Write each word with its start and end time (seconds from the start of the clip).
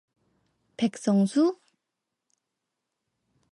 백성수? 0.77 1.45